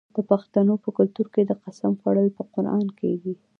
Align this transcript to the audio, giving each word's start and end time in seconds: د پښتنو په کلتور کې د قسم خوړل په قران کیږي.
د 0.15 0.17
پښتنو 0.29 0.73
په 0.83 0.89
کلتور 0.97 1.27
کې 1.33 1.41
د 1.45 1.51
قسم 1.63 1.91
خوړل 2.01 2.27
په 2.37 2.43
قران 2.53 2.83
کیږي. 2.99 3.33